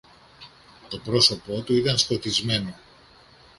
[0.89, 2.75] Το πρόσωπο του ήταν σκοτισμένο.